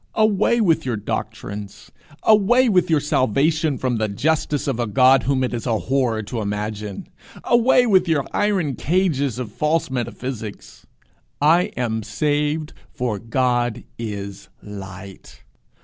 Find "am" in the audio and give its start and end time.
11.77-12.01